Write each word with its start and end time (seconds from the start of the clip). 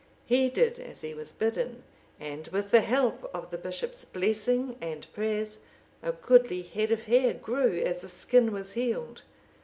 He 0.25 0.49
did 0.49 0.79
as 0.79 1.01
he 1.01 1.13
was 1.13 1.31
bidden, 1.31 1.83
and 2.19 2.47
with 2.47 2.71
the 2.71 2.81
help 2.81 3.29
of 3.35 3.51
the 3.51 3.57
bishop's 3.59 4.03
blessing 4.03 4.75
and 4.81 5.05
prayers, 5.13 5.59
a 6.01 6.11
goodly 6.11 6.63
head 6.63 6.91
of 6.91 7.03
hair 7.03 7.35
grew 7.35 7.79
as 7.79 8.01
the 8.01 8.09
skin 8.09 8.51
was 8.51 8.73
healed. 8.73 9.21